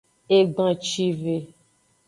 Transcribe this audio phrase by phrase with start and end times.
[0.37, 1.37] Egbancive.